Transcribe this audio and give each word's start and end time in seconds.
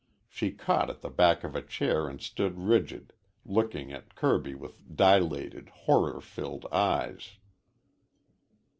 She 0.27 0.49
caught 0.49 0.89
at 0.89 1.01
the 1.01 1.11
back 1.11 1.43
of 1.43 1.55
a 1.55 1.61
chair 1.61 2.07
and 2.07 2.19
stood 2.19 2.57
rigid, 2.57 3.13
looking 3.45 3.91
at 3.93 4.15
Kirby 4.15 4.55
with 4.55 4.81
dilated, 4.95 5.69
horror 5.69 6.19
filled 6.21 6.65
eyes. 6.71 7.35